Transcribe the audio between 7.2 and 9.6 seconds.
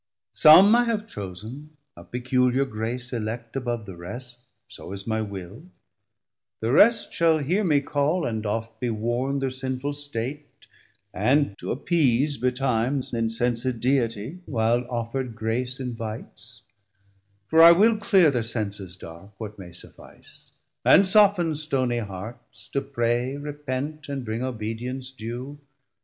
hear me call, and oft be warnd Thir